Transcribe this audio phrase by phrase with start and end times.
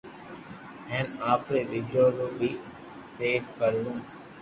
[0.89, 2.49] ھين آپري ٻچو رو بي
[3.15, 3.93] پيت ڀروو